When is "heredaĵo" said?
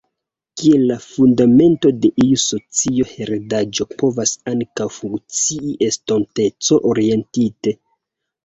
3.11-3.87